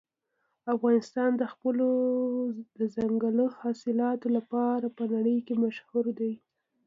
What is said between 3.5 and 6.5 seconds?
حاصلاتو لپاره په نړۍ کې مشهور دی.